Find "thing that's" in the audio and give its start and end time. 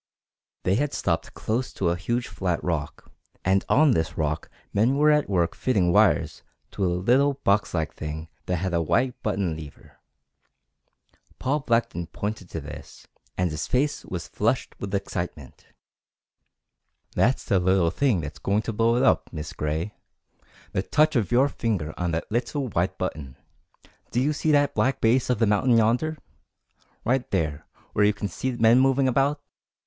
17.91-18.39